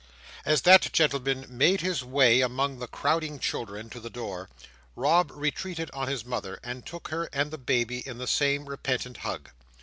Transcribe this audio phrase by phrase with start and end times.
[0.45, 4.49] As that gentleman made his way among the crowding children to the door,
[4.95, 9.17] Rob retreated on his mother, and took her and the baby in the same repentant
[9.17, 9.51] hug.